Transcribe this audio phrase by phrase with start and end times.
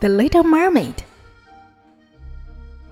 [0.00, 1.02] The Little Mermaid.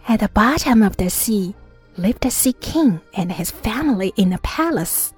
[0.08, 1.54] At the bottom of the sea
[1.96, 5.14] lived a sea king and his family in a palace.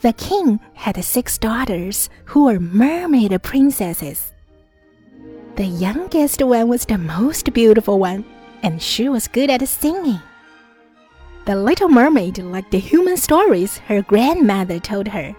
[0.00, 4.32] The king had six daughters who were mermaid princesses.
[5.54, 8.24] The youngest one was the most beautiful one,
[8.64, 10.20] and she was good at singing.
[11.44, 15.36] The little mermaid liked the human stories her grandmother told her,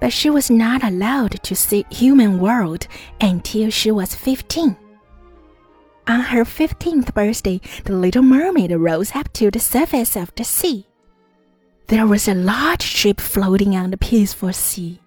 [0.00, 2.86] but she was not allowed to see the human world
[3.22, 4.76] until she was 15.
[6.08, 10.86] On her 15th birthday, the little mermaid rose up to the surface of the sea.
[11.86, 15.00] There was a large ship floating on the peaceful sea.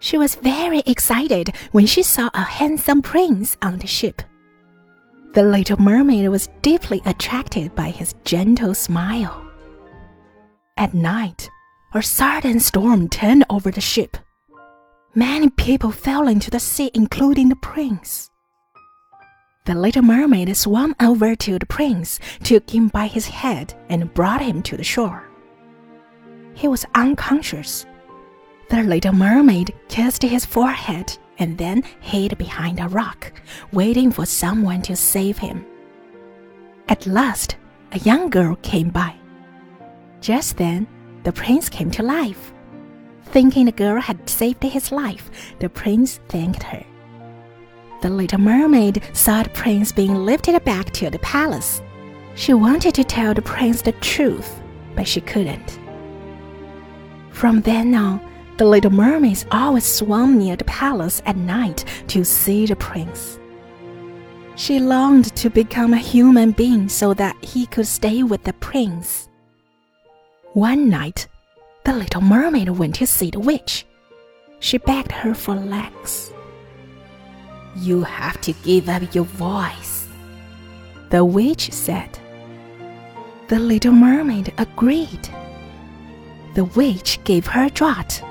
[0.00, 4.22] She was very excited when she saw a handsome prince on the ship.
[5.34, 9.46] The little mermaid was deeply attracted by his gentle smile.
[10.76, 11.48] At night,
[11.94, 14.16] a sudden storm turned over the ship.
[15.14, 18.31] Many people fell into the sea, including the prince.
[19.64, 24.42] The little mermaid swam over to the prince, took him by his head, and brought
[24.42, 25.28] him to the shore.
[26.52, 27.86] He was unconscious.
[28.70, 33.32] The little mermaid kissed his forehead and then hid behind a rock,
[33.72, 35.64] waiting for someone to save him.
[36.88, 37.56] At last,
[37.92, 39.14] a young girl came by.
[40.20, 40.88] Just then,
[41.22, 42.52] the prince came to life.
[43.26, 46.84] Thinking the girl had saved his life, the prince thanked her.
[48.02, 51.80] The little mermaid saw the prince being lifted back to the palace.
[52.34, 54.60] She wanted to tell the prince the truth,
[54.96, 55.78] but she couldn't.
[57.30, 58.20] From then on,
[58.58, 63.38] the little mermaids always swam near the palace at night to see the prince.
[64.56, 69.28] She longed to become a human being so that he could stay with the prince.
[70.54, 71.28] One night,
[71.84, 73.86] the little mermaid went to see the witch.
[74.58, 76.32] She begged her for legs.
[77.76, 80.06] You have to give up your voice,
[81.08, 82.18] the witch said.
[83.48, 85.28] The little mermaid agreed.
[86.54, 88.22] The witch gave her a draught.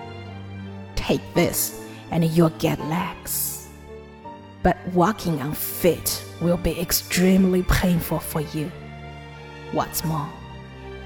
[0.95, 3.67] Take this, and you'll get legs.
[4.61, 8.71] But walking on feet will be extremely painful for you.
[9.71, 10.29] What's more,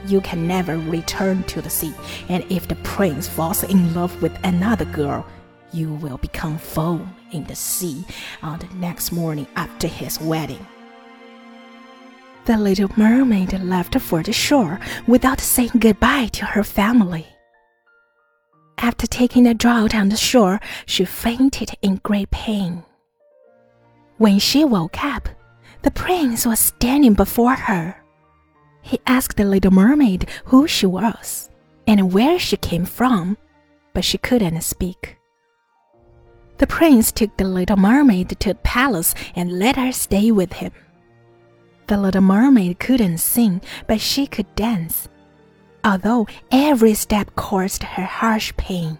[0.07, 1.93] you can never return to the sea,
[2.27, 5.25] and if the prince falls in love with another girl,
[5.75, 8.05] you will become foam in the sea
[8.41, 10.65] on the next morning after his wedding.
[12.45, 17.27] The little mermaid left for the shore without saying goodbye to her family.
[18.77, 22.83] After taking a draught on the shore, she fainted in great pain.
[24.17, 25.27] When she woke up,
[25.81, 28.01] the prince was standing before her.
[28.81, 31.49] He asked the little mermaid who she was
[31.87, 33.37] and where she came from,
[33.93, 35.17] but she couldn't speak.
[36.57, 40.71] The prince took the little mermaid to the palace and let her stay with him.
[41.87, 45.09] The little mermaid couldn't sing, but she could dance,
[45.83, 48.97] although every step caused her harsh pain.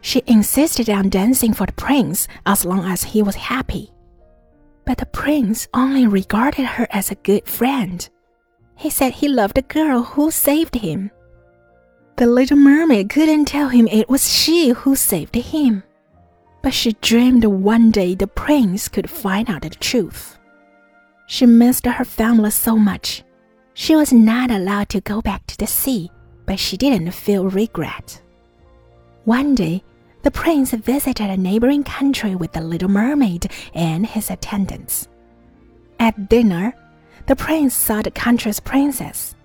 [0.00, 3.92] She insisted on dancing for the prince as long as he was happy.
[4.84, 8.08] But the prince only regarded her as a good friend.
[8.76, 11.10] He said he loved the girl who saved him.
[12.16, 15.82] The little mermaid couldn't tell him it was she who saved him
[16.66, 20.36] but she dreamed one day the prince could find out the truth.
[21.28, 23.22] She missed her family so much.
[23.74, 26.10] She was not allowed to go back to the sea,
[26.44, 28.20] but she didn't feel regret.
[29.26, 29.84] One day,
[30.24, 35.06] the prince visited a neighboring country with the little mermaid and his attendants.
[36.00, 36.74] At dinner,
[37.28, 39.36] the prince saw the country's princess.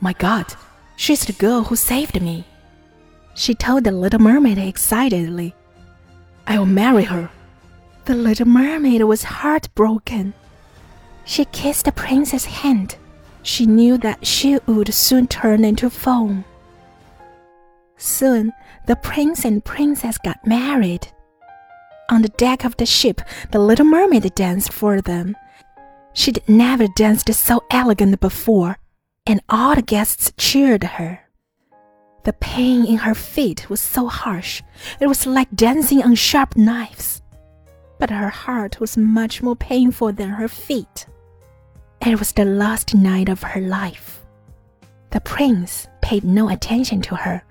[0.00, 0.46] My God,
[0.96, 2.44] she's the girl who saved me.
[3.34, 5.54] She told the little mermaid excitedly.
[6.46, 7.30] I will marry her.
[8.04, 10.34] The little mermaid was heartbroken.
[11.24, 12.96] She kissed the prince's hand.
[13.42, 16.44] She knew that she would soon turn into foam.
[17.96, 18.52] Soon,
[18.86, 21.08] the prince and princess got married.
[22.10, 25.36] On the deck of the ship, the little mermaid danced for them.
[26.12, 28.78] She'd never danced so elegant before,
[29.26, 31.23] and all the guests cheered her.
[32.24, 34.62] The pain in her feet was so harsh,
[34.98, 37.20] it was like dancing on sharp knives.
[37.98, 41.06] But her heart was much more painful than her feet.
[42.00, 44.24] It was the last night of her life.
[45.10, 47.42] The prince paid no attention to her.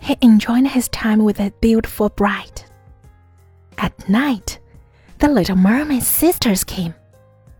[0.00, 2.62] He enjoyed his time with a beautiful bride.
[3.78, 4.58] At night,
[5.18, 6.94] the little mermaid sisters came.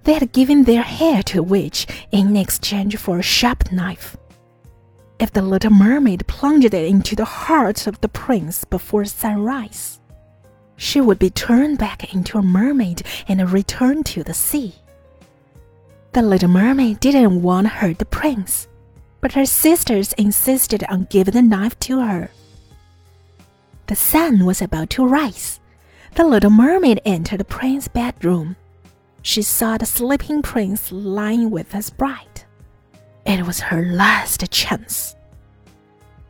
[0.04, 4.16] They had given their hair to a witch in exchange for a sharp knife
[5.18, 10.00] if the little mermaid plunged it into the heart of the prince before sunrise.
[10.76, 14.74] she would be turned back into a mermaid and return to the sea.
[16.12, 18.66] The little mermaid didn't want to hurt the prince,
[19.20, 22.30] but her sisters insisted on giving the knife to her.
[23.86, 25.60] The sun was about to rise.
[26.16, 28.56] The little mermaid entered the prince's bedroom.
[29.22, 32.31] She saw the sleeping prince lying with his bride.
[33.24, 35.14] It was her last chance.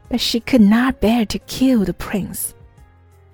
[0.08, 2.54] But she could not bear to kill the prince.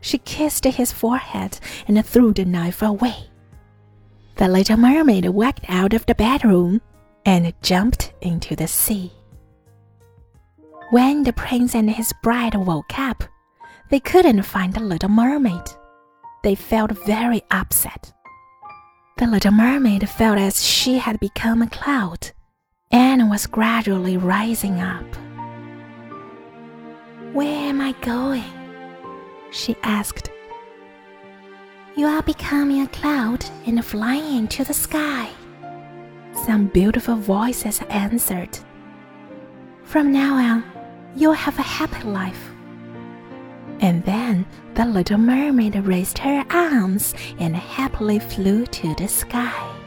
[0.01, 1.59] She kissed his forehead
[1.89, 3.17] and threw the knife away.
[4.37, 6.81] The little mermaid walked out of the bedroom
[7.27, 9.13] and jumped into the sea.
[10.91, 13.25] When the prince and his bride woke up,
[13.91, 15.69] they couldn't find the little mermaid.
[16.45, 18.13] They felt very upset.
[19.19, 22.31] The little mermaid felt as she had become a cloud
[22.91, 25.05] and was gradually rising up.
[27.33, 28.45] Where am I going?
[29.51, 30.31] she asked.
[31.97, 35.29] You are becoming a cloud and flying into the sky.
[36.47, 38.59] Some beautiful voices answered.
[39.85, 40.65] From now on,
[41.17, 42.51] you'll have a happy life.
[43.81, 49.78] And then the little mermaid raised her arms and happily flew to the sky.